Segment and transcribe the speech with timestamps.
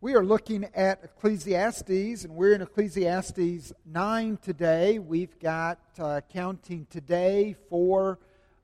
[0.00, 5.00] We are looking at Ecclesiastes, and we're in Ecclesiastes 9 today.
[5.00, 8.20] We've got uh, counting today four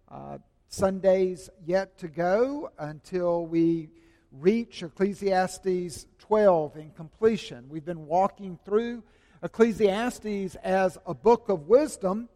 [0.08, 3.88] uh, Sundays yet to go until we
[4.30, 7.68] reach Ecclesiastes 12 in completion.
[7.68, 9.02] We've been walking through
[9.42, 12.28] Ecclesiastes as a book of wisdom,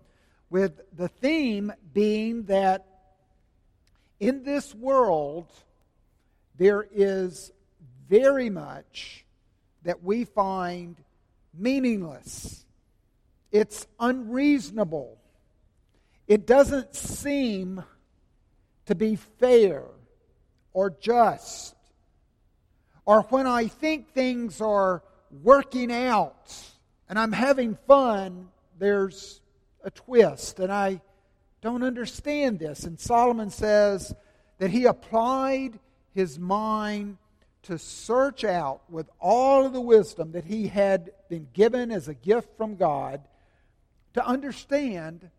[0.51, 2.85] with the theme being that
[4.19, 5.47] in this world
[6.57, 7.53] there is
[8.09, 9.25] very much
[9.83, 10.97] that we find
[11.55, 12.65] meaningless.
[13.53, 15.19] It's unreasonable.
[16.27, 17.83] It doesn't seem
[18.87, 19.85] to be fair
[20.73, 21.75] or just.
[23.05, 25.03] Or when I think things are
[25.43, 26.55] working out
[27.09, 29.41] and I'm having fun, there's
[29.83, 30.61] a twist.
[30.61, 31.01] And I
[31.63, 32.85] don't understand this.
[32.85, 34.15] And Solomon says
[34.59, 35.79] that he applied
[36.15, 37.17] his mind
[37.65, 42.15] to search out with all of the wisdom that he had been given as a
[42.15, 43.21] gift from God
[44.15, 45.31] to understand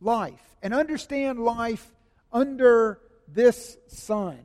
[0.00, 1.94] life and understand life
[2.32, 4.40] under this sun.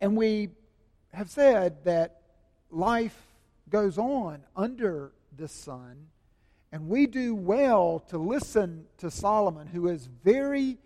[0.00, 0.50] And we
[1.12, 2.22] have said that
[2.70, 3.16] life
[3.68, 6.08] goes on under this sun,
[6.72, 10.78] and we do well to listen to Solomon, who is very,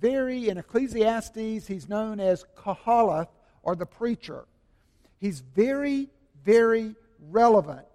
[0.00, 3.28] very, in Ecclesiastes, he's known as Koheleth,
[3.62, 4.44] or the preacher.
[5.18, 6.08] He's very,
[6.44, 6.94] very
[7.28, 7.86] relevant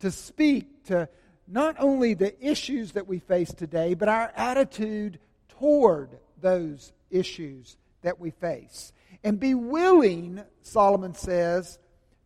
[0.00, 1.08] to speak to
[1.46, 8.20] not only the issues that we face today, but our attitude toward those issues that
[8.20, 8.92] we face.
[9.24, 11.78] And be willing, Solomon says,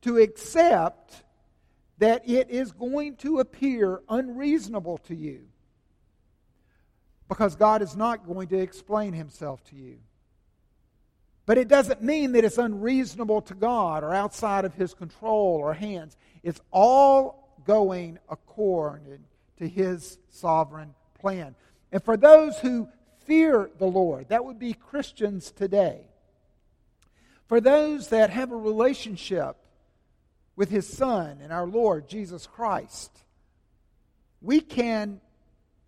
[0.03, 1.25] to accept
[1.99, 5.47] that it is going to appear unreasonable to you
[7.29, 9.99] because God is not going to explain himself to you.
[11.47, 15.75] But it doesn't mean that it's unreasonable to God or outside of His control or
[15.75, 16.17] hands.
[16.43, 19.25] It's all going according
[19.59, 21.55] to His sovereign plan.
[21.93, 22.89] And for those who
[23.27, 26.01] fear the Lord, that would be Christians today.
[27.47, 29.57] For those that have a relationship
[30.57, 33.11] with His Son and our Lord Jesus Christ,
[34.41, 35.21] we can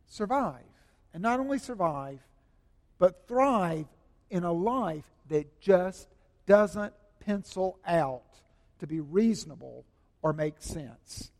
[0.06, 0.62] survive.
[1.14, 2.20] And not only survive,
[2.98, 3.86] but thrive
[4.28, 6.08] in a life that just
[6.46, 8.22] doesn't pencil out
[8.78, 9.84] to be reasonable
[10.22, 11.30] or make sense.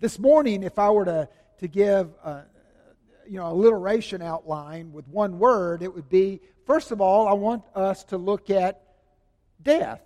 [0.00, 1.28] This morning, if I were to,
[1.58, 2.44] to give a,
[3.26, 7.62] you know, alliteration outline with one word, it would be first of all, I want
[7.74, 8.82] us to look at
[9.62, 10.02] death.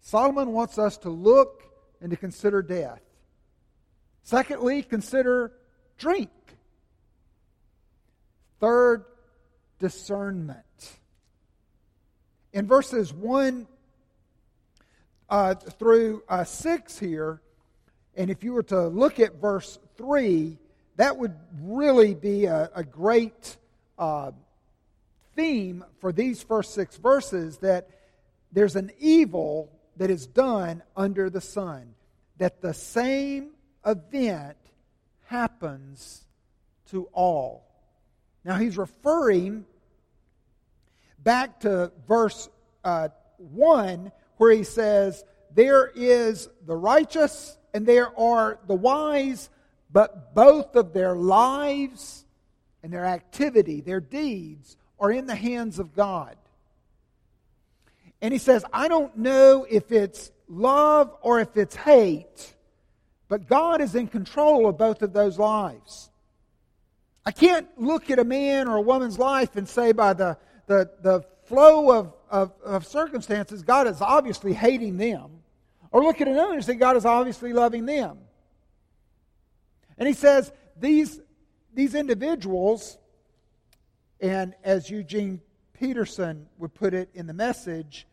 [0.00, 1.62] Solomon wants us to look
[2.00, 3.02] and to consider death.
[4.22, 5.52] Secondly, consider
[5.98, 6.30] drink.
[8.60, 9.04] Third,
[9.78, 10.99] discernment
[12.52, 13.66] in verses 1
[15.28, 17.40] uh, through uh, 6 here,
[18.16, 20.58] and if you were to look at verse 3,
[20.96, 23.56] that would really be a, a great
[23.98, 24.32] uh,
[25.36, 27.88] theme for these first six verses that
[28.52, 31.94] there's an evil that is done under the sun,
[32.38, 33.50] that the same
[33.86, 34.56] event
[35.26, 36.24] happens
[36.90, 37.64] to all.
[38.44, 39.66] Now, he's referring
[41.22, 42.48] back to verse
[42.84, 43.08] uh,
[43.38, 49.48] 1, where he says, There is the righteous and there are the wise,
[49.92, 52.24] but both of their lives
[52.82, 56.36] and their activity, their deeds, are in the hands of God.
[58.22, 62.54] And he says, I don't know if it's love or if it's hate,
[63.28, 66.10] but God is in control of both of those lives.
[67.24, 70.36] I can't look at a man or a woman's life and say by the
[70.70, 75.40] the, the flow of, of, of circumstances, God is obviously hating them.
[75.90, 78.18] Or look at another and say, God is obviously loving them.
[79.98, 81.20] And he says, these,
[81.74, 82.98] these individuals,
[84.20, 85.40] and as Eugene
[85.72, 88.06] Peterson would put it in the message,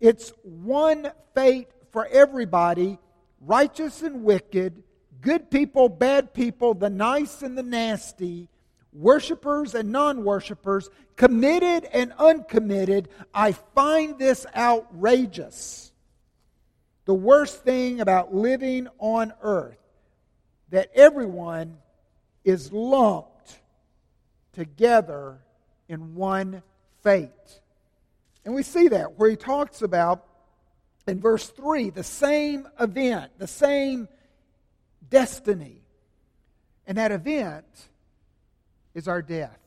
[0.00, 2.98] it's one fate for everybody
[3.40, 4.82] righteous and wicked,
[5.22, 8.49] good people, bad people, the nice and the nasty,
[8.92, 15.92] worshipers and non worshipers, committed and uncommitted, I find this outrageous.
[17.04, 19.78] The worst thing about living on earth
[20.70, 21.78] that everyone
[22.44, 23.58] is lumped
[24.52, 25.38] together
[25.88, 26.62] in one
[27.02, 27.30] fate.
[28.44, 30.24] And we see that where he talks about
[31.06, 34.08] in verse 3 the same event, the same
[35.08, 35.82] destiny.
[36.86, 37.66] And that event
[38.94, 39.58] is our death.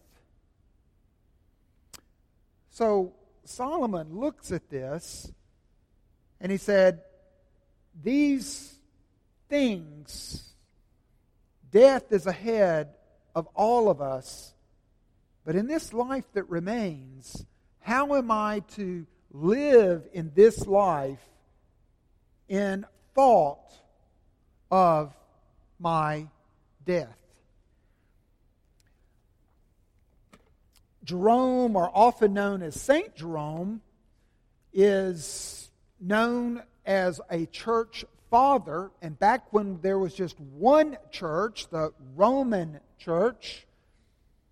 [2.69, 3.13] So
[3.45, 5.31] Solomon looks at this
[6.39, 7.01] and he said,
[8.01, 8.75] these
[9.49, 10.53] things,
[11.71, 12.89] death is ahead
[13.35, 14.53] of all of us.
[15.45, 17.45] But in this life that remains,
[17.79, 21.23] how am I to live in this life
[22.47, 23.71] in thought
[24.71, 25.13] of
[25.79, 26.27] my
[26.85, 27.17] death?
[31.03, 33.81] Jerome, or often known as Saint Jerome,
[34.73, 35.69] is
[35.99, 38.91] known as a church father.
[39.01, 43.67] And back when there was just one church, the Roman church,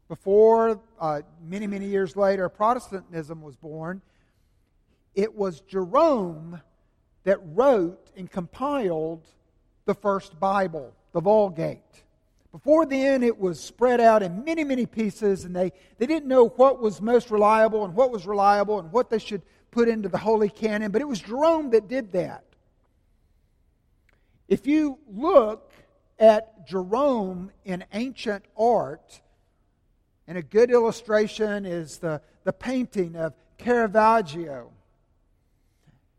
[0.08, 4.02] before uh, many, many years later, Protestantism was born,
[5.16, 6.62] it was Jerome
[7.24, 9.26] that wrote and compiled
[9.86, 12.04] the first Bible, the Vulgate.
[12.52, 16.50] Before then, it was spread out in many, many pieces, and they, they didn't know
[16.50, 20.18] what was most reliable and what was reliable and what they should put into the
[20.18, 22.44] Holy Canon, but it was Jerome that did that.
[24.50, 25.72] If you look
[26.20, 29.22] at Jerome in ancient art,
[30.28, 34.72] and a good illustration is the, the painting of Caravaggio.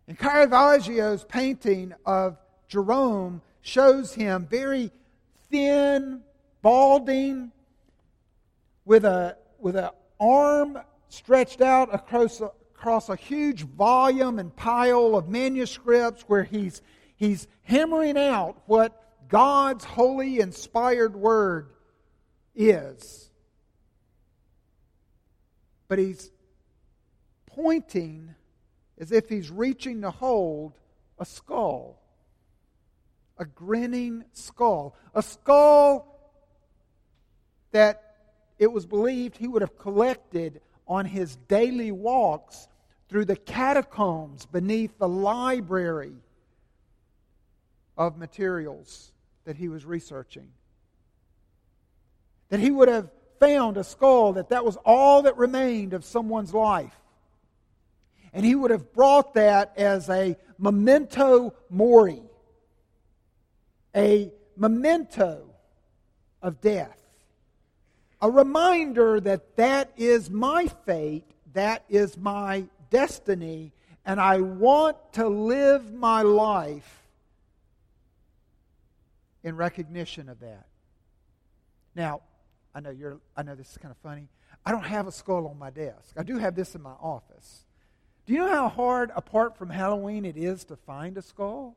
[0.08, 2.36] And Caravaggio's painting of
[2.68, 4.90] Jerome shows him very
[5.52, 6.22] thin,
[6.62, 7.52] balding,
[8.84, 10.78] with a with an arm
[11.08, 16.82] stretched out across a, across a huge volume and pile of manuscripts where he's
[17.14, 21.70] he's hammering out what God's holy inspired word
[22.56, 23.30] is.
[25.86, 26.32] But he's
[27.46, 28.34] pointing
[28.98, 30.72] as if he's reaching to hold
[31.18, 32.01] a skull
[33.38, 34.94] a grinning skull.
[35.14, 36.06] A skull
[37.72, 38.16] that
[38.58, 42.68] it was believed he would have collected on his daily walks
[43.08, 46.14] through the catacombs beneath the library
[47.96, 49.12] of materials
[49.44, 50.48] that he was researching.
[52.50, 56.54] That he would have found a skull that that was all that remained of someone's
[56.54, 56.94] life.
[58.32, 62.22] And he would have brought that as a memento mori,
[63.94, 65.44] a memento
[66.40, 66.98] of death.
[68.20, 73.72] A reminder that that is my fate, that is my destiny,
[74.04, 77.02] and I want to live my life
[79.42, 80.66] in recognition of that.
[81.94, 82.20] Now,
[82.74, 84.28] I know you're I know this is kind of funny.
[84.64, 86.14] I don't have a skull on my desk.
[86.16, 87.64] I do have this in my office.
[88.24, 91.76] Do you know how hard apart from Halloween it is to find a skull?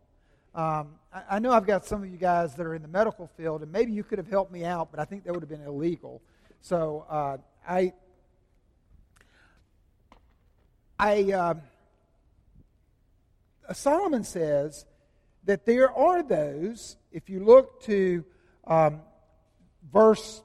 [0.56, 3.28] Um, I, I, know I've got some of you guys that are in the medical
[3.36, 5.50] field, and maybe you could have helped me out, but I think that would have
[5.50, 6.22] been illegal.
[6.62, 7.38] So uh,
[7.68, 7.92] I,
[10.98, 11.56] I, uh,
[13.74, 14.86] Solomon says
[15.44, 16.96] that there are those.
[17.12, 18.24] If you look to
[18.66, 19.02] um,
[19.92, 20.42] verse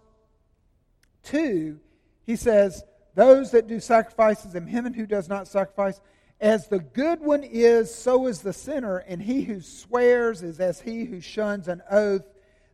[1.22, 1.78] two,
[2.26, 2.82] he says,
[3.14, 6.00] "Those that do sacrifices, and him and who does not sacrifice."
[6.40, 10.80] As the good one is, so is the sinner, and he who swears is as
[10.80, 12.24] he who shuns an oath.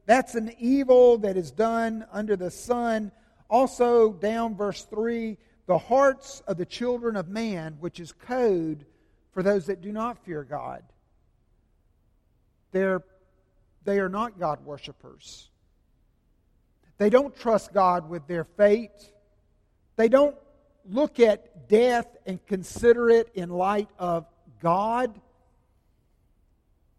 [0.07, 3.11] That's an evil that is done under the sun.
[3.51, 5.37] Also, down verse 3,
[5.67, 8.87] the hearts of the children of man, which is code
[9.33, 10.85] for those that do not fear God.
[12.71, 13.03] They're,
[13.85, 15.51] they are not God worshippers.
[16.99, 19.13] They don't trust God with their fate.
[19.97, 20.37] They don't
[20.91, 24.27] look at death and consider it in light of
[24.61, 25.21] God.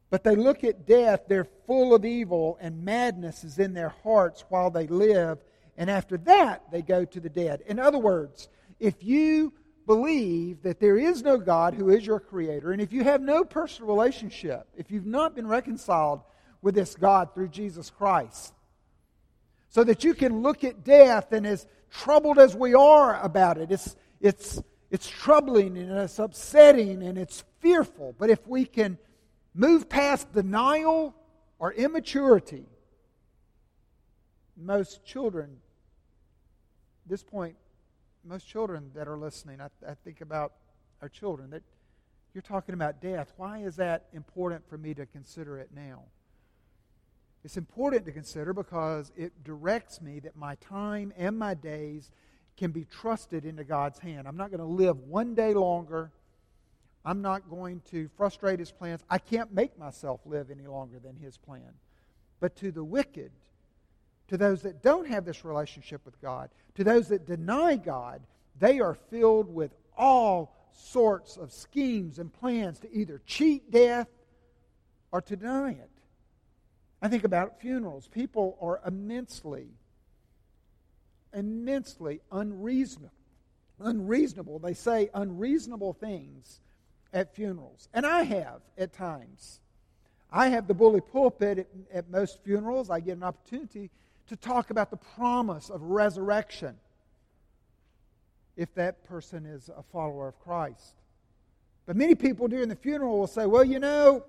[0.10, 4.46] But they look at death, they're full of evil, and madness is in their hearts
[4.50, 5.40] while they live.
[5.78, 7.62] And after that, they go to the dead.
[7.68, 8.48] In other words,
[8.80, 9.54] if you
[9.86, 13.44] believe that there is no God who is your creator, and if you have no
[13.44, 16.22] personal relationship, if you've not been reconciled
[16.62, 18.54] with this God through Jesus Christ,
[19.70, 23.72] so that you can look at death and as troubled as we are about it,
[23.72, 28.16] it's, it's, it's troubling and it's upsetting and it's fearful.
[28.18, 28.98] But if we can
[29.54, 31.16] move past denial
[31.60, 32.66] or immaturity,
[34.56, 35.58] most children,
[37.06, 37.56] this point,
[38.24, 40.54] most children that are listening, I, I think about
[41.02, 41.64] our children, that
[42.34, 43.32] you're talking about death.
[43.38, 46.04] Why is that important for me to consider it now?
[47.48, 52.12] It's important to consider because it directs me that my time and my days
[52.58, 54.28] can be trusted into God's hand.
[54.28, 56.12] I'm not going to live one day longer.
[57.06, 59.02] I'm not going to frustrate his plans.
[59.10, 61.72] I can't make myself live any longer than his plan.
[62.42, 63.32] But to the wicked,
[64.28, 68.24] to those that don't have this relationship with God, to those that deny God,
[68.60, 74.10] they are filled with all sorts of schemes and plans to either cheat death
[75.14, 75.90] or to deny it.
[77.02, 78.08] I think about funerals.
[78.08, 79.68] People are immensely,
[81.34, 83.12] immensely unreasonable.
[83.80, 84.60] Unreasonable.
[84.60, 86.60] They say unreasonable things
[87.14, 87.88] at funerals.
[87.94, 89.60] And I have at times.
[90.32, 92.90] I have the bully pulpit at, at most funerals.
[92.90, 93.92] I get an opportunity
[94.28, 96.76] to talk about the promise of resurrection
[98.58, 100.96] if that person is a follower of Christ.
[101.86, 104.24] But many people during the funeral will say, well, you know,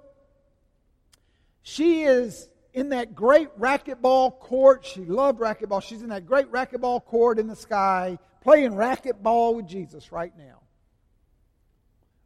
[1.63, 4.85] she is in that great racquetball court.
[4.85, 5.83] She loved racquetball.
[5.83, 10.61] She's in that great racquetball court in the sky playing racquetball with Jesus right now.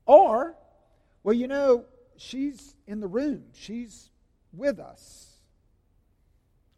[0.06, 0.56] Or,
[1.22, 1.84] well, you know,
[2.16, 4.10] she's in the room, she's
[4.52, 5.28] with us.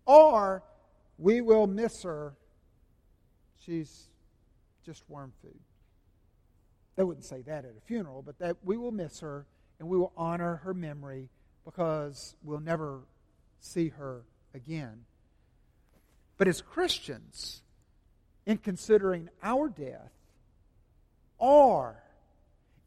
[0.07, 0.63] Or,
[1.19, 2.35] we will miss her.
[3.65, 4.11] She's
[4.85, 5.59] just worm food.
[6.97, 9.47] They wouldn't say that at a funeral, but that we will miss her
[9.79, 11.31] and we will honor her memory
[11.65, 13.01] because we'll never
[13.65, 15.05] see her again.
[16.37, 17.63] But as Christians,
[18.47, 20.13] in considering our death,
[21.41, 22.03] are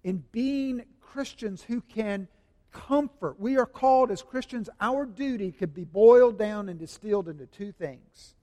[0.04, 2.28] in being Christians who can
[2.72, 3.40] comfort.
[3.40, 7.72] We are called as Christians, our duty could be boiled down and distilled into two
[7.72, 8.36] things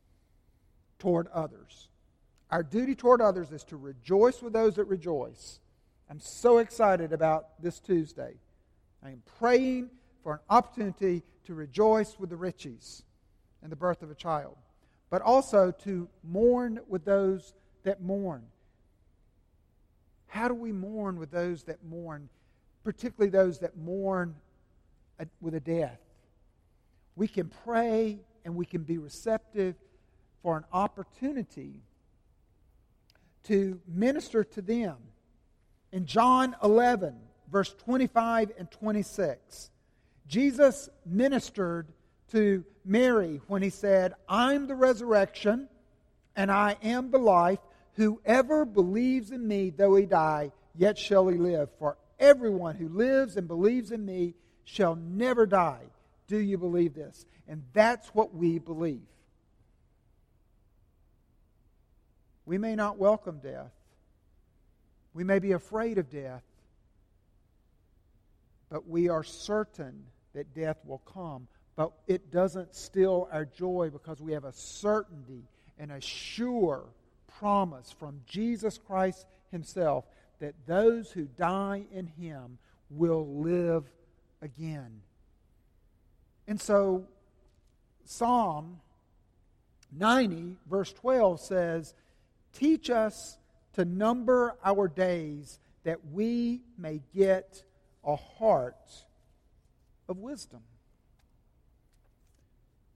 [0.98, 1.88] toward others.
[2.50, 5.60] Our duty toward others is to rejoice with those that rejoice.
[6.10, 8.34] I'm so excited about this Tuesday.
[9.02, 9.90] I am praying
[10.22, 13.02] for an opportunity to rejoice with the riches
[13.62, 14.56] and the birth of a child,
[15.10, 18.42] but also to mourn with those that mourn.
[20.26, 22.28] How do we mourn with those that mourn,
[22.82, 24.34] particularly those that mourn
[25.40, 26.00] with a death?
[27.16, 29.76] We can pray and we can be receptive
[30.42, 31.82] for an opportunity
[33.44, 34.96] to minister to them.
[35.92, 37.14] In John 11,
[37.50, 39.70] verse 25 and 26,
[40.26, 41.88] Jesus ministered
[42.32, 45.68] to Mary when he said, I'm the resurrection
[46.36, 47.60] and I am the life.
[47.94, 51.68] Whoever believes in me, though he die, yet shall he live.
[51.78, 55.82] For everyone who lives and believes in me shall never die.
[56.26, 57.26] Do you believe this?
[57.46, 59.06] And that's what we believe.
[62.46, 63.72] We may not welcome death.
[65.12, 66.42] We may be afraid of death.
[68.70, 71.48] But we are certain that death will come.
[71.76, 75.42] But it doesn't still our joy because we have a certainty
[75.78, 76.84] and a sure
[77.38, 80.04] promise from Jesus Christ Himself
[80.40, 82.58] that those who die in Him
[82.90, 83.84] will live
[84.40, 85.00] again.
[86.46, 87.06] And so,
[88.04, 88.80] Psalm
[89.96, 91.94] 90, verse 12 says,
[92.52, 93.38] Teach us
[93.72, 97.62] to number our days that we may get
[98.04, 98.76] a heart
[100.08, 100.60] of wisdom.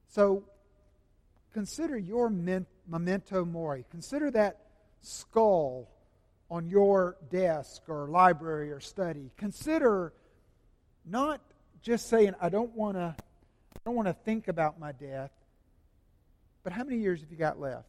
[0.09, 0.45] So
[1.53, 3.85] consider your memento mori.
[3.91, 4.59] Consider that
[5.01, 5.89] skull
[6.51, 9.31] on your desk or library or study.
[9.37, 10.13] Consider
[11.05, 11.41] not
[11.83, 15.31] just saying, I don't want to I don't want to think about my death,
[16.63, 17.89] but how many years have you got left?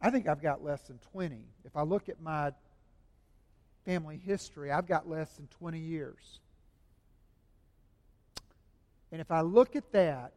[0.00, 1.44] I think I've got less than 20.
[1.64, 2.52] If I look at my
[3.84, 6.40] family history, I've got less than 20 years.
[9.10, 10.32] And if I look at that,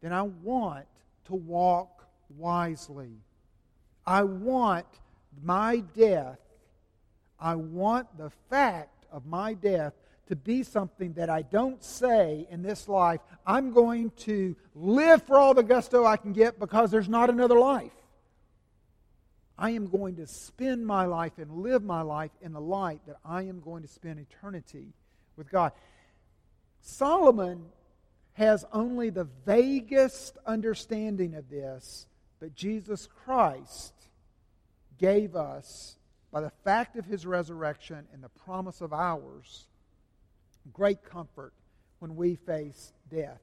[0.00, 0.86] then I want
[1.26, 2.04] to walk
[2.36, 3.12] wisely.
[4.06, 4.86] I want
[5.42, 6.38] my death,
[7.38, 9.94] I want the fact of my death
[10.28, 15.36] to be something that I don't say in this life, I'm going to live for
[15.36, 17.92] all the gusto I can get because there's not another life.
[19.58, 23.16] I am going to spend my life and live my life in the light that
[23.24, 24.94] I am going to spend eternity
[25.36, 25.72] with God.
[26.82, 27.64] Solomon
[28.34, 32.06] has only the vaguest understanding of this,
[32.40, 33.94] but Jesus Christ
[34.98, 35.96] gave us,
[36.32, 39.68] by the fact of his resurrection and the promise of ours,
[40.72, 41.52] great comfort
[42.00, 43.40] when we face death.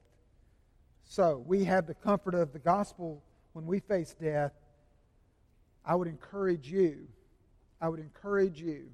[1.04, 4.52] So, we have the comfort of the gospel when we face death.
[5.84, 7.08] I would encourage you,
[7.80, 8.90] I would encourage you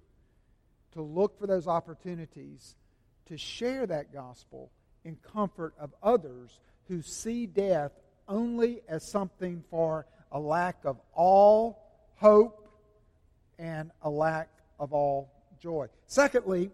[0.93, 2.77] to look for those opportunities
[3.27, 4.71] to share that gospel
[5.05, 7.93] in comfort of others who see death
[8.29, 11.83] only as something for a lack of all
[12.17, 12.69] hope
[13.59, 15.31] and a lack of all
[15.61, 15.87] joy.
[16.07, 16.71] Secondly,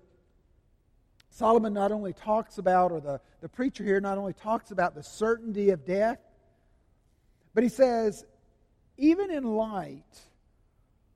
[1.30, 5.02] Solomon not only talks about, or the, the preacher here not only talks about the
[5.02, 6.18] certainty of death,
[7.54, 8.25] but he says,
[8.99, 10.21] even in light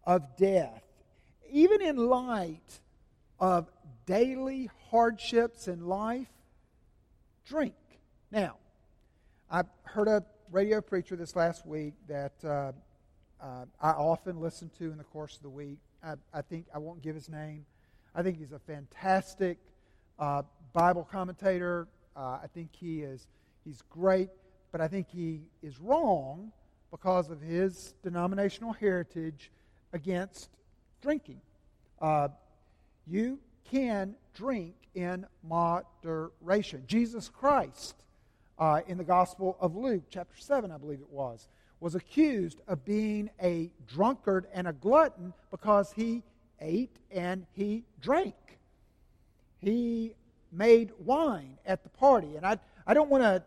[0.04, 0.82] of death,
[1.50, 2.80] even in light
[3.38, 3.70] of
[4.06, 6.28] daily hardships in life,
[7.44, 7.74] drink.
[8.30, 8.56] Now,
[9.50, 12.72] I heard a radio preacher this last week that uh,
[13.40, 15.78] uh, I often listen to in the course of the week.
[16.02, 17.66] I, I, think, I won't give his name.
[18.14, 19.58] I think he's a fantastic
[20.18, 21.88] uh, Bible commentator.
[22.16, 23.26] Uh, I think he is
[23.64, 24.30] he's great,
[24.72, 26.52] but I think he is wrong
[26.90, 29.50] because of his denominational heritage
[29.92, 30.48] against
[31.02, 31.40] drinking.
[32.00, 32.28] Uh,
[33.06, 33.38] you
[33.70, 36.84] can drink in moderation.
[36.86, 37.94] Jesus Christ,
[38.58, 41.48] uh, in the Gospel of Luke, chapter 7, I believe it was,
[41.80, 46.22] was accused of being a drunkard and a glutton because he
[46.60, 48.34] ate and he drank.
[49.60, 50.14] He
[50.50, 52.36] made wine at the party.
[52.36, 53.42] And I, I don't want to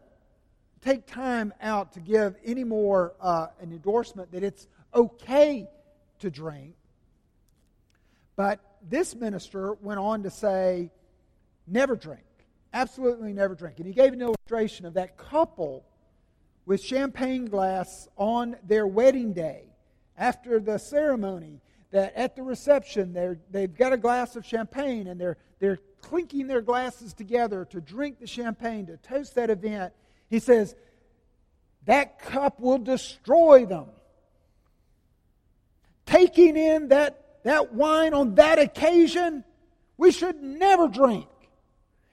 [0.81, 5.67] take time out to give any more uh, an endorsement that it's okay
[6.19, 6.75] to drink.
[8.35, 10.91] But this minister went on to say,
[11.67, 12.23] never drink.
[12.73, 13.77] Absolutely never drink.
[13.77, 15.85] And he gave an illustration of that couple
[16.65, 19.63] with champagne glass on their wedding day
[20.17, 25.37] after the ceremony that at the reception they've got a glass of champagne and they're,
[25.59, 29.91] they're clinking their glasses together to drink the champagne to toast that event
[30.29, 30.75] he says
[31.85, 33.87] that cup will destroy them
[36.09, 39.43] taking in that, that wine on that occasion
[39.97, 41.27] we should never drink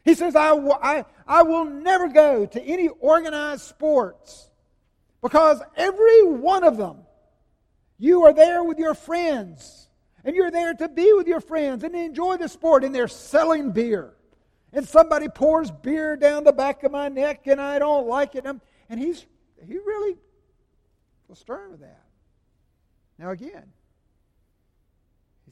[0.06, 4.48] he says, I, I, I will never go to any organized sports
[5.20, 6.98] because every one of them,
[7.98, 9.88] you are there with your friends
[10.24, 13.72] and you're there to be with your friends and enjoy the sport and they're selling
[13.72, 14.14] beer.
[14.72, 18.46] And somebody pours beer down the back of my neck and I don't like it.
[18.88, 19.26] And he's,
[19.66, 20.18] he really
[21.26, 22.04] was stern with that.
[23.18, 23.72] Now, again,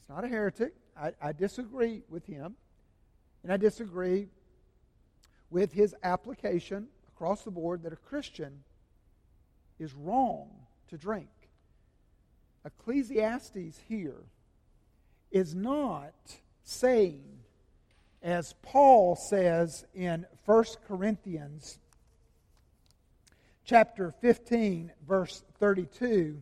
[0.05, 0.73] he's not a heretic.
[0.99, 2.55] I, I disagree with him.
[3.43, 4.27] And I disagree
[5.49, 8.63] with his application across the board that a Christian
[9.79, 10.49] is wrong
[10.89, 11.29] to drink.
[12.65, 14.23] Ecclesiastes here
[15.31, 16.13] is not
[16.63, 17.23] saying,
[18.23, 21.77] as Paul says in 1 Corinthians
[23.65, 26.41] chapter 15, verse 32.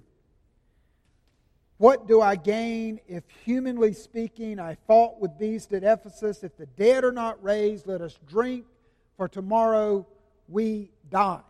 [1.77, 6.43] What do I gain if, humanly speaking, I fought with beasts at Ephesus?
[6.43, 8.65] If the dead are not raised, let us drink
[9.17, 10.05] for tomorrow
[10.47, 11.41] we die.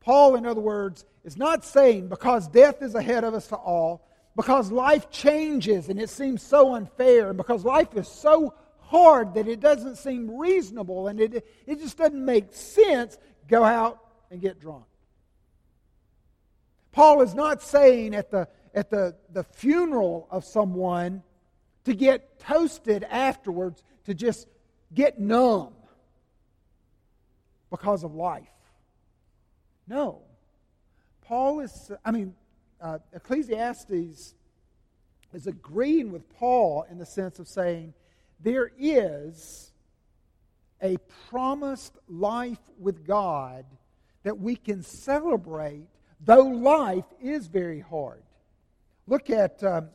[0.00, 4.06] Paul, in other words, is not saying because death is ahead of us to all,
[4.34, 9.46] because life changes and it seems so unfair, and because life is so hard that
[9.46, 14.60] it doesn't seem reasonable and it, it just doesn't make sense, go out and get
[14.60, 14.84] drunk.
[16.92, 21.22] Paul is not saying at the, at the, the funeral of someone
[21.84, 24.46] to get toasted afterwards, to just
[24.94, 25.72] get numb
[27.70, 28.48] because of life.
[29.88, 30.22] No.
[31.22, 32.34] Paul is, I mean,
[32.80, 34.34] uh, Ecclesiastes
[35.32, 37.94] is agreeing with Paul in the sense of saying
[38.40, 39.72] there is
[40.82, 40.96] a
[41.28, 43.64] promised life with God
[44.22, 45.86] that we can celebrate,
[46.20, 48.22] though life is very hard.
[49.10, 49.88] Look at um,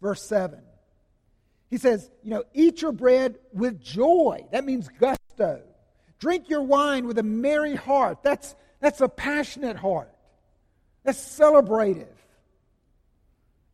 [0.00, 0.60] verse 7.
[1.68, 4.46] He says, You know, eat your bread with joy.
[4.52, 5.62] That means gusto.
[6.20, 8.22] Drink your wine with a merry heart.
[8.22, 10.14] That's, that's a passionate heart.
[11.02, 12.14] That's celebrative.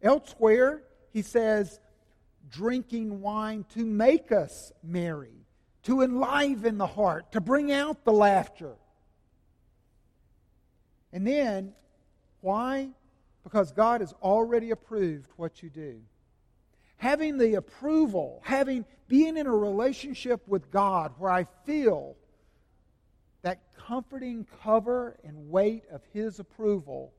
[0.02, 1.78] Elsewhere, he says,
[2.48, 5.44] drinking wine to make us merry,
[5.82, 8.74] to enliven the heart, to bring out the laughter.
[11.12, 11.74] And then,
[12.40, 12.90] why?
[13.46, 16.00] Because God has already approved what you do.
[16.96, 22.16] Having the approval, having being in a relationship with God where I feel
[23.42, 27.12] that comforting cover and weight of His approval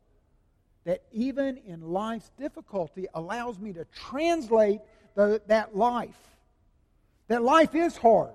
[0.84, 4.82] that even in life's difficulty allows me to translate
[5.16, 6.18] the, that life.
[7.30, 8.34] That life is hard,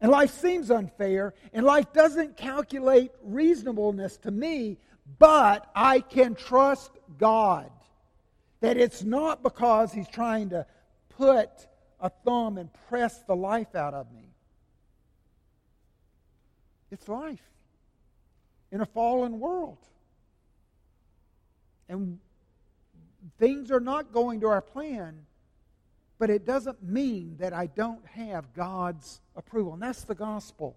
[0.00, 4.78] and life seems unfair, and life doesn't calculate reasonableness to me,
[5.18, 7.70] but I can trust God.
[8.60, 10.66] That it's not because He's trying to
[11.10, 11.50] put
[12.00, 14.28] a thumb and press the life out of me.
[16.90, 17.42] It's life
[18.70, 19.78] in a fallen world.
[21.88, 22.18] And
[23.38, 25.26] things are not going to our plan,
[26.18, 29.74] but it doesn't mean that I don't have God's approval.
[29.74, 30.76] And that's the gospel.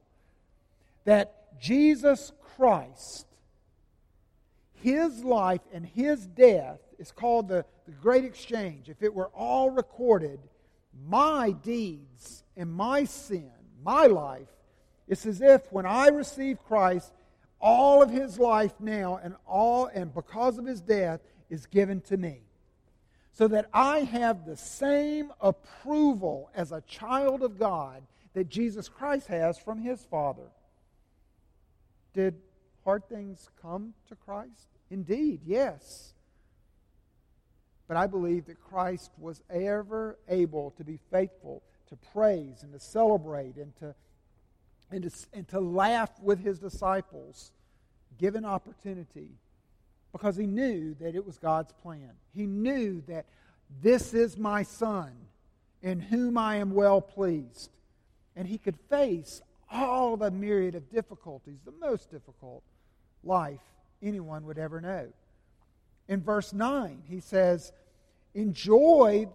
[1.06, 3.26] That Jesus Christ,
[4.81, 8.89] his life and his death is called the, the great exchange.
[8.89, 10.39] If it were all recorded,
[11.07, 13.51] my deeds and my sin,
[13.83, 14.47] my life,
[15.07, 17.11] it's as if when I receive Christ,
[17.59, 22.17] all of his life now and all and because of his death is given to
[22.17, 22.41] me.
[23.33, 29.27] So that I have the same approval as a child of God that Jesus Christ
[29.27, 30.49] has from his Father.
[32.13, 32.35] Did
[32.88, 34.69] hard things come to Christ?
[34.89, 36.13] Indeed, yes.
[37.86, 42.80] But I believe that Christ was ever able to be faithful to praise and to
[42.80, 43.93] celebrate and to,
[44.89, 47.52] and to, and to laugh with his disciples,
[48.17, 49.32] given opportunity,
[50.13, 52.12] because he knew that it was God's plan.
[52.34, 53.26] He knew that
[53.82, 55.12] this is my son
[55.82, 57.69] in whom I am well pleased.
[58.38, 62.63] And he could face all the myriad of difficulties, the most difficult
[63.23, 63.62] life
[64.01, 65.08] anyone would ever know.
[66.08, 67.71] In verse 9, he says,
[68.34, 69.27] Enjoy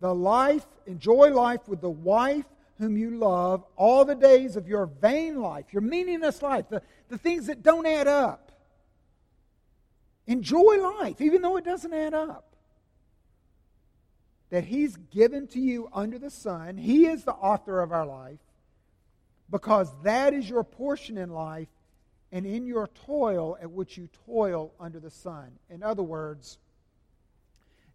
[0.00, 2.44] the life, enjoy life with the wife
[2.78, 7.18] whom you love all the days of your vain life, your meaningless life, the, the
[7.18, 8.52] things that don't add up.
[10.26, 12.56] Enjoy life, even though it doesn't add up.
[14.50, 16.76] That He's given to you under the sun.
[16.76, 18.38] He is the author of our life
[19.50, 21.68] because that is your portion in life
[22.34, 25.52] and in your toil at which you toil under the sun.
[25.70, 26.58] In other words,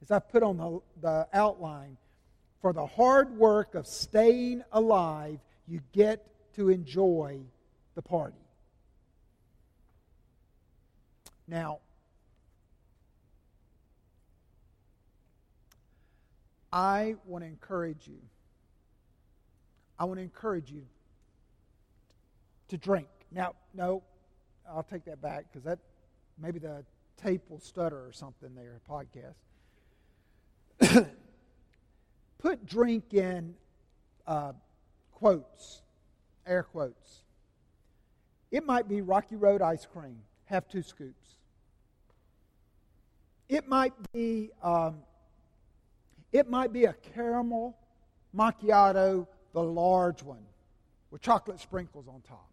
[0.01, 1.97] as I put on the, the outline,
[2.61, 6.25] for the hard work of staying alive, you get
[6.55, 7.41] to enjoy
[7.95, 8.37] the party.
[11.45, 11.79] Now,
[16.71, 18.19] I want to encourage you.
[19.99, 20.85] I want to encourage you
[22.69, 23.09] to drink.
[23.31, 24.03] Now, no,
[24.73, 25.79] I'll take that back because that
[26.37, 26.83] maybe the
[27.17, 29.35] tape will stutter or something there, podcast.
[32.37, 33.55] Put drink in
[34.25, 34.53] uh,
[35.11, 35.81] quotes,
[36.45, 37.23] air quotes.
[38.51, 40.19] It might be Rocky Road ice cream.
[40.45, 41.35] Have two scoops.
[43.47, 44.99] It might be um,
[46.31, 47.77] it might be a caramel
[48.35, 50.45] macchiato, the large one,
[51.11, 52.48] with chocolate sprinkles on top.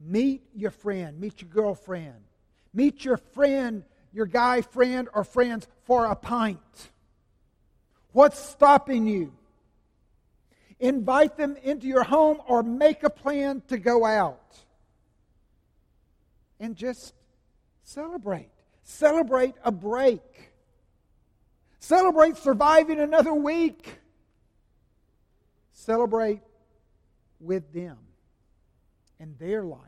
[0.00, 2.24] Meet your friend, meet your girlfriend,
[2.72, 6.58] meet your friend, your guy friend or friends for a pint.
[8.12, 9.32] What's stopping you?
[10.78, 14.40] Invite them into your home or make a plan to go out.
[16.60, 17.14] And just
[17.82, 18.50] celebrate.
[18.82, 20.22] Celebrate a break.
[21.80, 23.98] Celebrate surviving another week.
[25.72, 26.42] Celebrate
[27.40, 27.98] with them
[29.24, 29.80] and their life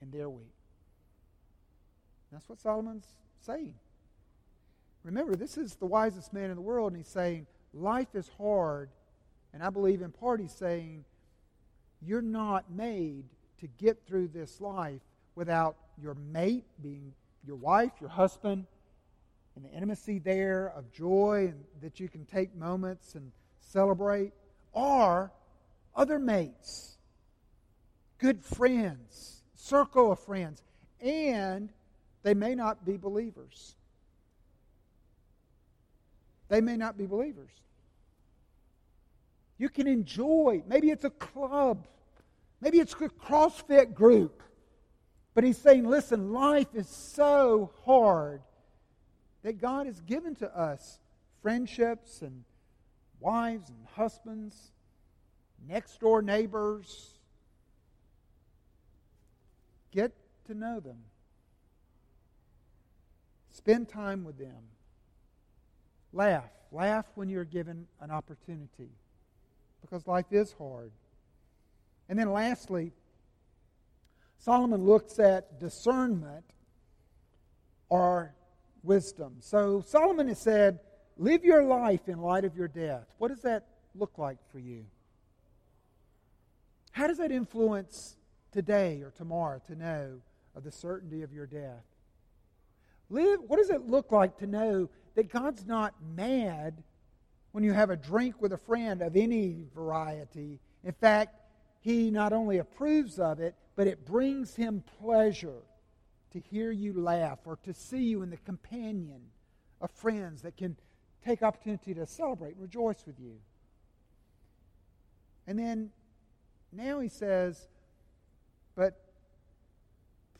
[0.00, 0.52] and their week.
[2.32, 3.06] That's what Solomon's
[3.40, 3.74] saying.
[5.04, 8.90] Remember, this is the wisest man in the world, and he's saying, Life is hard.
[9.54, 11.04] And I believe in part he's saying,
[12.02, 13.26] You're not made
[13.60, 15.02] to get through this life
[15.36, 17.12] without your mate being
[17.46, 18.66] your wife, your husband,
[19.54, 24.32] and the intimacy there of joy and that you can take moments and celebrate,
[24.72, 25.30] or
[25.94, 26.96] other mates,
[28.20, 30.62] good friends, circle of friends,
[31.00, 31.70] and
[32.22, 33.74] they may not be believers.
[36.48, 37.50] They may not be believers.
[39.56, 41.86] You can enjoy, maybe it's a club,
[42.60, 44.42] maybe it's a CrossFit group.
[45.34, 48.42] But he's saying, listen, life is so hard
[49.42, 50.98] that God has given to us
[51.40, 52.44] friendships and
[53.20, 54.72] wives and husbands,
[55.68, 57.19] next door neighbors.
[59.92, 60.12] Get
[60.46, 60.98] to know them.
[63.50, 64.62] Spend time with them.
[66.12, 66.50] Laugh.
[66.72, 68.90] Laugh when you're given an opportunity
[69.80, 70.92] because life is hard.
[72.08, 72.92] And then lastly,
[74.38, 76.44] Solomon looks at discernment
[77.88, 78.34] or
[78.82, 79.36] wisdom.
[79.40, 80.80] So Solomon has said,
[81.16, 83.04] Live your life in light of your death.
[83.18, 84.86] What does that look like for you?
[86.92, 88.16] How does that influence
[88.52, 90.20] today or tomorrow to know
[90.54, 91.84] of the certainty of your death?
[93.08, 96.82] Live, what does it look like to know that God's not mad
[97.52, 100.60] when you have a drink with a friend of any variety?
[100.84, 101.34] In fact,
[101.80, 105.62] He not only approves of it, but it brings Him pleasure
[106.32, 109.20] to hear you laugh or to see you in the companion
[109.80, 110.76] of friends that can
[111.24, 113.34] take opportunity to celebrate and rejoice with you.
[115.46, 115.90] And then
[116.72, 117.66] now he says,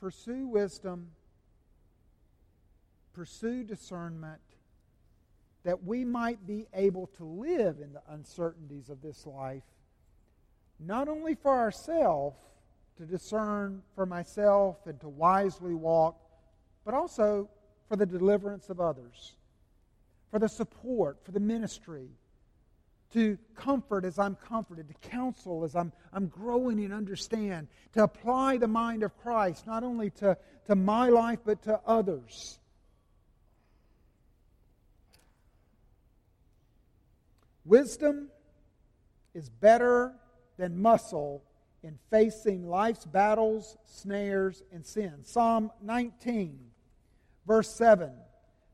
[0.01, 1.11] pursue wisdom
[3.13, 4.41] pursue discernment,
[5.65, 9.65] that we might be able to live in the uncertainties of this life,
[10.79, 12.37] not only for ourselves,
[12.97, 16.19] to discern for myself and to wisely walk,
[16.85, 17.49] but also
[17.89, 19.37] for the deliverance of others,
[20.31, 22.09] for the support, for the ministry,
[23.13, 28.59] to comfort as I'm comforted, to counsel as I'm, I'm growing and understand, to apply
[28.59, 32.59] the mind of Christ, not only to, to my life, but to others.
[37.65, 38.29] Wisdom
[39.35, 40.13] is better
[40.57, 41.43] than muscle
[41.83, 45.31] in facing life's battles, snares, and sins.
[45.31, 46.59] Psalm 19,
[47.47, 48.11] verse 7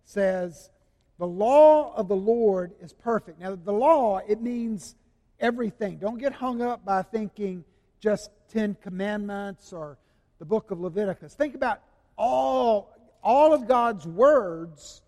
[0.05, 0.70] says,
[1.18, 3.40] The law of the Lord is perfect.
[3.40, 4.94] Now, the law, it means
[5.40, 5.98] everything.
[5.98, 7.64] Don't get hung up by thinking
[8.00, 9.98] just Ten Commandments or
[10.38, 11.35] the book of Leviticus.
[11.35, 11.81] Think about
[12.18, 15.02] all, all of God's words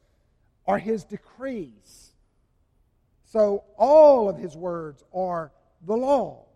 [0.67, 2.13] are His decrees.
[3.25, 5.53] So, all of His words are
[5.87, 6.49] the law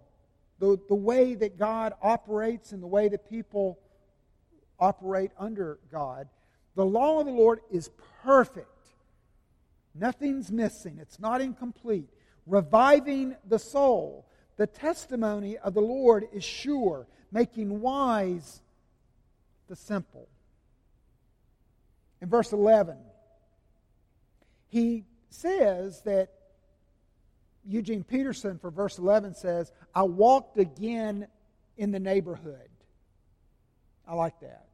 [0.62, 3.80] the, the way that God operates and the way that people
[4.78, 6.28] operate under God.
[6.76, 7.90] The law of the Lord is
[8.22, 8.68] perfect.
[9.94, 12.08] Nothing's missing, it's not incomplete.
[12.46, 14.26] Reviving the soul.
[14.56, 18.62] The testimony of the Lord is sure, making wise
[19.68, 20.28] the simple.
[22.20, 22.96] In verse 11,
[24.68, 26.30] he says that
[27.66, 31.26] Eugene Peterson for verse 11 says, I walked again
[31.76, 32.68] in the neighborhood.
[34.06, 34.66] I like that.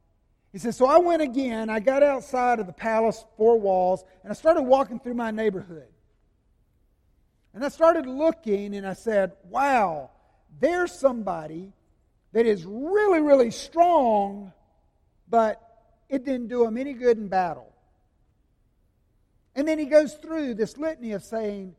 [0.51, 1.69] He says, So I went again.
[1.69, 5.87] I got outside of the palace four walls, and I started walking through my neighborhood.
[7.53, 10.11] And I started looking, and I said, Wow,
[10.59, 11.73] there's somebody
[12.33, 14.53] that is really, really strong,
[15.29, 15.61] but
[16.09, 17.73] it didn't do him any good in battle.
[19.55, 21.75] And then he goes through this litany of saying,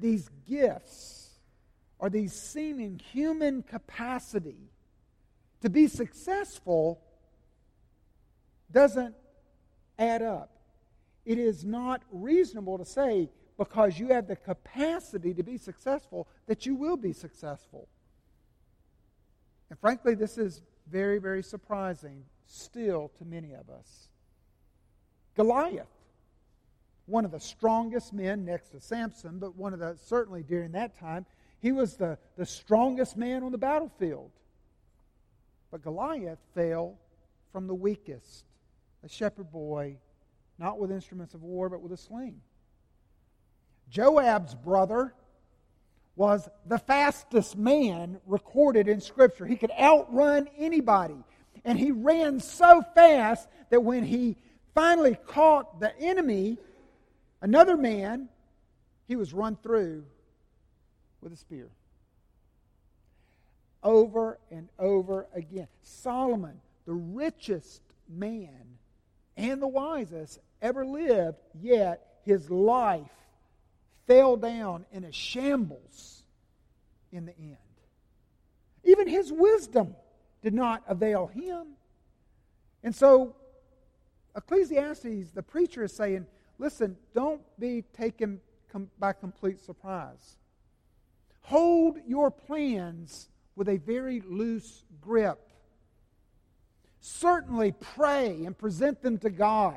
[0.00, 1.28] these gifts
[1.98, 4.70] or these seeming human capacity
[5.62, 7.00] to be successful
[8.70, 9.14] doesn't
[9.98, 10.50] add up.
[11.24, 16.64] It is not reasonable to say because you have the capacity to be successful that
[16.64, 17.88] you will be successful.
[19.68, 24.08] And frankly, this is very, very surprising still to many of us.
[25.36, 25.86] Goliath
[27.10, 30.98] one of the strongest men next to Samson, but one of the, certainly during that
[30.98, 31.26] time,
[31.58, 34.30] he was the, the strongest man on the battlefield.
[35.70, 36.98] But Goliath fell
[37.52, 38.44] from the weakest,
[39.04, 39.96] a shepherd boy,
[40.58, 42.40] not with instruments of war, but with a sling.
[43.88, 45.14] Joab's brother
[46.16, 49.46] was the fastest man recorded in Scripture.
[49.46, 51.16] He could outrun anybody.
[51.64, 54.36] And he ran so fast that when he
[54.74, 56.58] finally caught the enemy,
[57.42, 58.28] Another man,
[59.08, 60.04] he was run through
[61.20, 61.68] with a spear.
[63.82, 65.68] Over and over again.
[65.82, 68.78] Solomon, the richest man
[69.36, 73.10] and the wisest ever lived, yet his life
[74.06, 76.22] fell down in a shambles
[77.10, 77.56] in the end.
[78.84, 79.94] Even his wisdom
[80.42, 81.68] did not avail him.
[82.82, 83.34] And so,
[84.36, 86.26] Ecclesiastes, the preacher is saying,
[86.58, 88.38] Listen, don't be taken
[88.98, 90.36] by complete surprise.
[91.42, 93.29] Hold your plans
[93.60, 95.38] with a very loose grip.
[97.00, 99.76] Certainly pray and present them to God,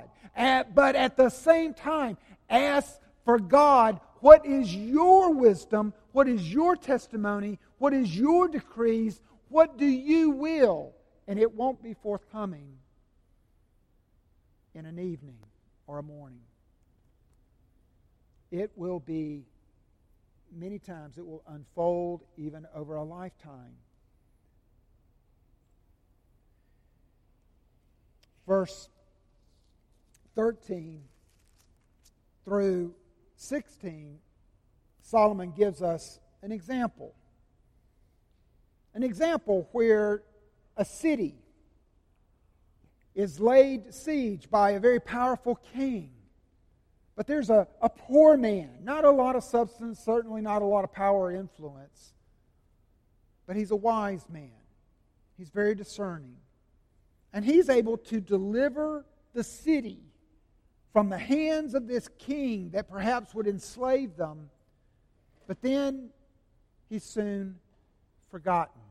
[0.74, 2.18] but at the same time,
[2.50, 9.20] ask for God what is your wisdom, what is your testimony, what is your decrees,
[9.50, 10.94] what do you will,
[11.28, 12.78] and it won't be forthcoming
[14.74, 15.40] in an evening
[15.88, 16.40] or a morning
[18.54, 19.46] it will be,
[20.56, 23.76] many times, it will unfold even over a lifetime.
[28.48, 28.90] Verse
[30.36, 31.04] 13
[32.46, 32.94] through
[33.38, 34.20] 16,
[35.02, 37.14] Solomon gives us an example.
[38.94, 40.24] An example where
[40.76, 41.36] a city
[43.16, 46.13] is laid siege by a very powerful king.
[47.16, 50.84] But there's a, a poor man, not a lot of substance, certainly not a lot
[50.84, 52.14] of power or influence,
[53.46, 54.50] but he's a wise man.
[55.38, 56.38] He's very discerning.
[57.32, 60.00] And he's able to deliver the city
[60.92, 64.50] from the hands of this king that perhaps would enslave them,
[65.48, 66.10] but then
[66.90, 67.56] he's soon
[68.30, 68.82] forgotten.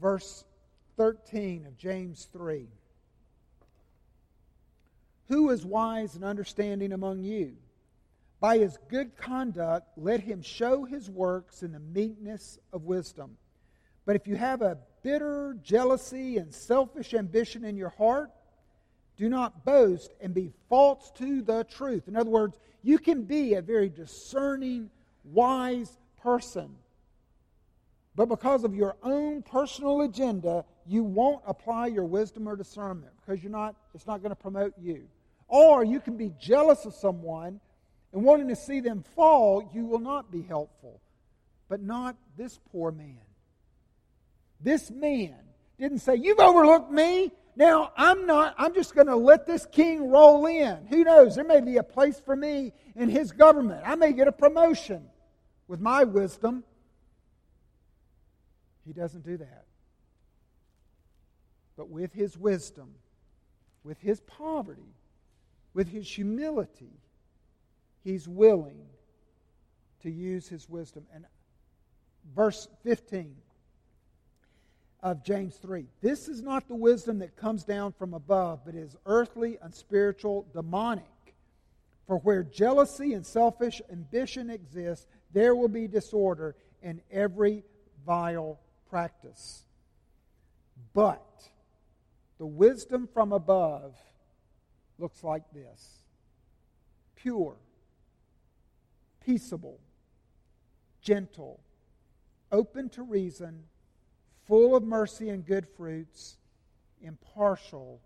[0.00, 0.44] Verse
[0.96, 2.68] 13 of James 3.
[5.28, 7.56] Who is wise and understanding among you?
[8.40, 13.36] By his good conduct, let him show his works in the meekness of wisdom.
[14.04, 18.30] But if you have a bitter jealousy and selfish ambition in your heart,
[19.16, 22.08] do not boast and be false to the truth.
[22.08, 24.90] In other words, you can be a very discerning,
[25.24, 26.76] wise person.
[28.14, 33.42] But because of your own personal agenda, you won't apply your wisdom or discernment because
[33.42, 35.08] you're not, it's not going to promote you.
[35.48, 37.60] Or you can be jealous of someone
[38.12, 41.00] and wanting to see them fall, you will not be helpful.
[41.68, 43.18] But not this poor man.
[44.60, 45.34] This man
[45.78, 47.32] didn't say, You've overlooked me.
[47.54, 50.86] Now, I'm not, I'm just going to let this king roll in.
[50.86, 51.34] Who knows?
[51.34, 53.82] There may be a place for me in his government.
[53.84, 55.04] I may get a promotion
[55.68, 56.64] with my wisdom.
[58.86, 59.64] He doesn't do that.
[61.76, 62.94] But with his wisdom,
[63.84, 64.94] with his poverty,
[65.74, 67.00] with his humility,
[68.04, 68.86] he's willing
[70.02, 71.06] to use his wisdom.
[71.14, 71.24] And
[72.34, 73.34] verse 15
[75.02, 78.96] of James 3 this is not the wisdom that comes down from above, but is
[79.06, 81.04] earthly, unspiritual, demonic.
[82.06, 87.64] For where jealousy and selfish ambition exist, there will be disorder in every
[88.04, 88.58] vile
[88.92, 89.62] practice.
[90.92, 91.48] But
[92.36, 93.96] the wisdom from above
[94.98, 96.02] looks like this
[97.16, 97.56] pure,
[99.24, 99.80] peaceable,
[101.00, 101.60] gentle,
[102.50, 103.62] open to reason,
[104.46, 106.36] full of mercy and good fruits,
[107.00, 108.02] impartial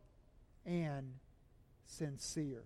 [0.65, 1.15] and
[1.87, 2.63] sincere.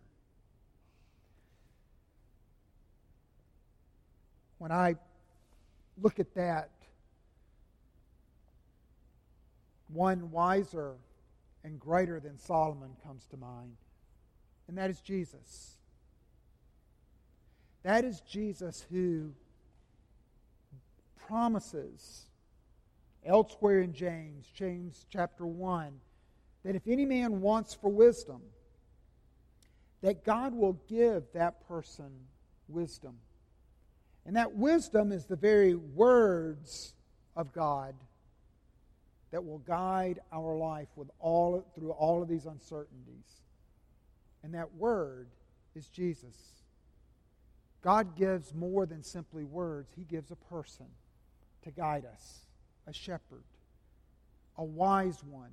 [4.59, 4.97] When I
[6.03, 6.71] look at that,
[9.93, 10.95] one wiser
[11.65, 13.77] and greater than Solomon comes to mind,
[14.69, 15.77] and that is Jesus.
[17.83, 19.33] That is Jesus who
[21.27, 22.27] promises
[23.25, 25.93] elsewhere in James, James chapter 1,
[26.65, 28.41] that if any man wants for wisdom,
[30.03, 32.11] that God will give that person
[32.69, 33.17] wisdom.
[34.27, 36.95] And that wisdom is the very words
[37.37, 37.95] of God
[39.31, 43.43] that will guide our life with all, through all of these uncertainties.
[44.43, 45.29] And that word
[45.75, 46.37] is Jesus.
[47.83, 50.87] God gives more than simply words, He gives a person
[51.63, 52.41] to guide us,
[52.87, 53.45] a shepherd,
[54.57, 55.53] a wise one,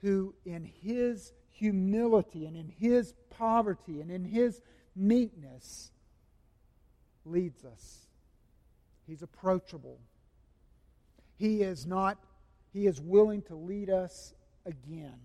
[0.00, 4.60] who in His humility and in His poverty and in His
[4.96, 5.90] meekness
[7.24, 8.06] leads us.
[9.06, 9.98] He's approachable.
[11.36, 12.18] He is not,
[12.74, 14.34] He is willing to lead us
[14.66, 15.18] again.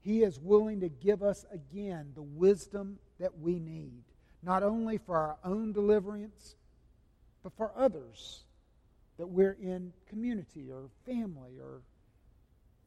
[0.00, 4.02] He is willing to give us again the wisdom that we need
[4.42, 6.56] not only for our own deliverance,
[7.42, 8.44] but for others
[9.18, 11.80] that we're in community or family or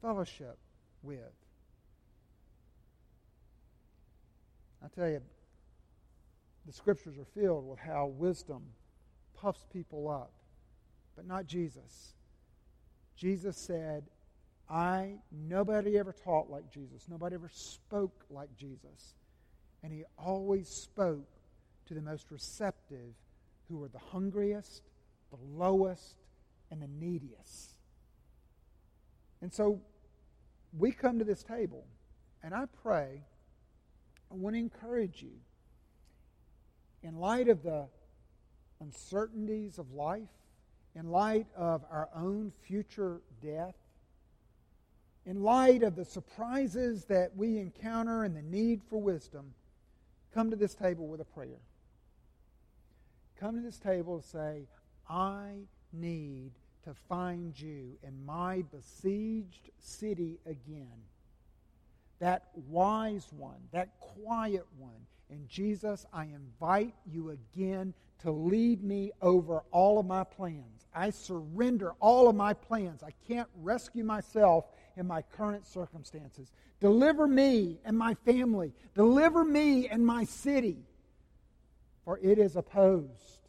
[0.00, 0.58] fellowship
[1.02, 1.18] with.
[4.82, 5.20] I tell you,
[6.66, 8.62] the scriptures are filled with how wisdom
[9.36, 10.32] puffs people up,
[11.16, 12.14] but not Jesus.
[13.22, 14.02] Jesus said,
[14.68, 17.06] I, nobody ever taught like Jesus.
[17.08, 19.14] Nobody ever spoke like Jesus.
[19.84, 21.28] And he always spoke
[21.86, 23.14] to the most receptive
[23.68, 24.82] who were the hungriest,
[25.30, 26.16] the lowest,
[26.72, 27.76] and the neediest.
[29.40, 29.80] And so
[30.76, 31.86] we come to this table,
[32.42, 33.22] and I pray,
[34.32, 35.34] I want to encourage you,
[37.04, 37.86] in light of the
[38.80, 40.28] uncertainties of life,
[40.94, 43.74] in light of our own future death,
[45.24, 49.54] in light of the surprises that we encounter and the need for wisdom,
[50.34, 51.60] come to this table with a prayer
[53.42, 54.62] come to this table and say,
[55.10, 55.54] I
[55.92, 56.52] need
[56.84, 60.86] to find you in my besieged city again.
[62.22, 65.06] That wise one, that quiet one.
[65.28, 70.86] And Jesus, I invite you again to lead me over all of my plans.
[70.94, 73.02] I surrender all of my plans.
[73.02, 74.66] I can't rescue myself
[74.96, 76.52] in my current circumstances.
[76.80, 78.72] Deliver me and my family.
[78.94, 80.86] Deliver me and my city
[82.04, 83.48] for it is opposed.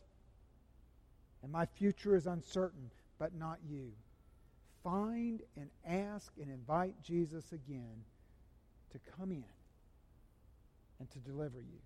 [1.41, 3.91] And my future is uncertain, but not you.
[4.83, 8.03] Find and ask and invite Jesus again
[8.93, 9.43] to come in
[10.99, 11.79] and to deliver you,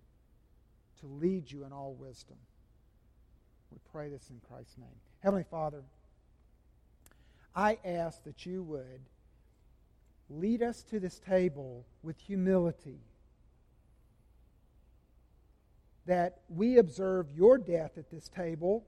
[1.00, 2.36] to lead you in all wisdom.
[3.72, 5.00] We pray this in Christ's name.
[5.20, 5.82] Heavenly Father,
[7.54, 9.00] I ask that you would
[10.30, 13.00] lead us to this table with humility.
[16.06, 18.86] That we observe your death at this table,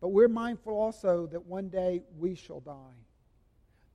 [0.00, 2.96] but we're mindful also that one day we shall die.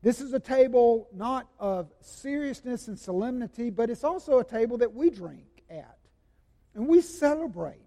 [0.02, 4.93] This is a table not of seriousness and solemnity, but it's also a table that
[4.93, 5.98] we drink at.
[6.76, 7.82] And we celebrate.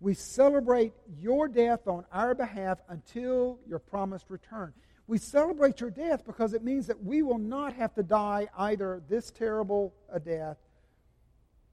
[0.00, 4.74] We celebrate your death on our behalf until your promised return.
[5.06, 9.02] We celebrate your death because it means that we will not have to die either
[9.08, 10.58] this terrible a death,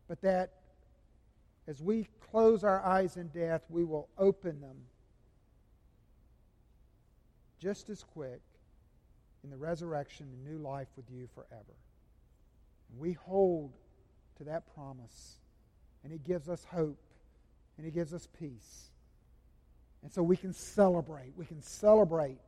[0.08, 0.52] but that
[1.68, 4.78] as we close our eyes in death, we will open them
[7.60, 8.42] just as quick
[9.44, 11.76] in the resurrection and new life with you forever.
[12.92, 13.74] And we hold
[14.38, 15.38] to that promise,
[16.04, 17.00] and it gives us hope,
[17.78, 18.90] and it gives us peace.
[20.04, 21.34] And so we can celebrate.
[21.38, 22.40] We can celebrate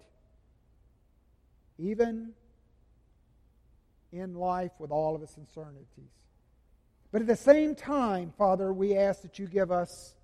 [1.78, 2.34] even
[4.12, 6.12] in life with all of its uncertainties.
[7.12, 10.16] But at the same time, Father, we ask that you give us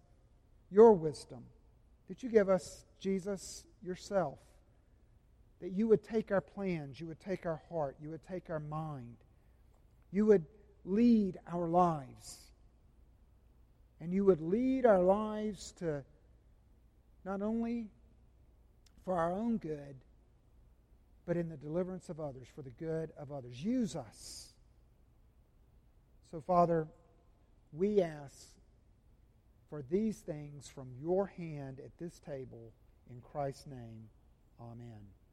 [0.71, 1.43] your wisdom,
[2.07, 4.39] that you give us, Jesus, yourself
[5.61, 8.59] that you would take our plans, you would take our heart, you would take our
[8.59, 9.17] mind,
[10.11, 10.45] you would
[10.85, 12.37] lead our lives.
[14.01, 16.03] And you would lead our lives to
[17.25, 17.87] not only
[19.03, 19.95] for our own good,
[21.25, 23.63] but in the deliverance of others, for the good of others.
[23.63, 24.53] Use us.
[26.31, 26.87] So, Father,
[27.73, 28.47] we ask
[29.69, 32.71] for these things from your hand at this table.
[33.09, 34.09] In Christ's name,
[34.59, 35.18] amen.